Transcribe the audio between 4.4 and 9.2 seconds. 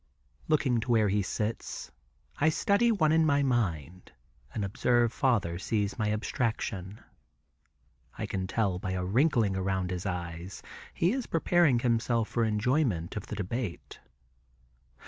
and observe father sees my abstraction. I can tell by a